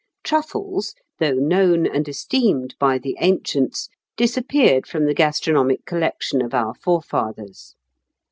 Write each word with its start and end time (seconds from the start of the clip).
Truffles, 0.23 0.95
though 1.19 1.35
known 1.35 1.85
and 1.85 2.09
esteemed 2.09 2.73
by 2.79 2.97
the 2.97 3.15
ancients, 3.19 3.87
disappeared 4.17 4.87
from 4.87 5.05
the 5.05 5.13
gastronomie 5.13 5.77
collection 5.85 6.41
of 6.41 6.55
our 6.55 6.73
forefathers. 6.73 7.75